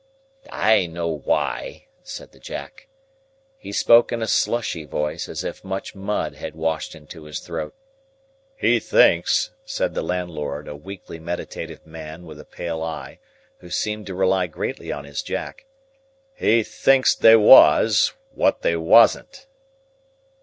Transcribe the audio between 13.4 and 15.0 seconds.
who seemed to rely greatly